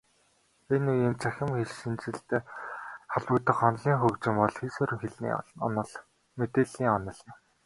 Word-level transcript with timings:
Энэ 0.73 0.87
үеийн 0.93 1.15
цахим 1.21 1.49
хэлшинжлэлд 1.55 2.29
холбогдох 3.11 3.59
онолын 3.69 3.97
хөгжил 4.01 4.33
бол 4.39 4.55
хийсвэр 4.59 4.91
хэлний 5.01 5.35
онол, 5.67 5.91
мэдээллийн 6.39 6.91
онол 6.97 7.19
юм. 7.29 7.37